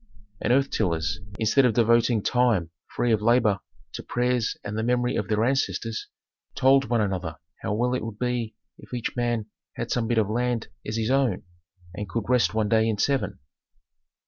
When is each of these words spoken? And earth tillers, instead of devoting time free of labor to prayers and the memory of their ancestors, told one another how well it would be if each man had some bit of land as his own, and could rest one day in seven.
And 0.41 0.51
earth 0.51 0.71
tillers, 0.71 1.19
instead 1.37 1.63
of 1.63 1.75
devoting 1.75 2.23
time 2.23 2.71
free 2.87 3.11
of 3.11 3.21
labor 3.21 3.59
to 3.93 4.01
prayers 4.01 4.57
and 4.63 4.75
the 4.75 4.81
memory 4.81 5.15
of 5.15 5.27
their 5.27 5.43
ancestors, 5.45 6.07
told 6.55 6.85
one 6.85 7.01
another 7.01 7.37
how 7.61 7.75
well 7.75 7.93
it 7.93 8.03
would 8.03 8.17
be 8.17 8.55
if 8.79 8.95
each 8.95 9.15
man 9.15 9.45
had 9.73 9.91
some 9.91 10.07
bit 10.07 10.17
of 10.17 10.27
land 10.27 10.69
as 10.87 10.97
his 10.97 11.11
own, 11.11 11.43
and 11.93 12.09
could 12.09 12.27
rest 12.27 12.55
one 12.55 12.67
day 12.67 12.87
in 12.89 12.97
seven. 12.97 13.37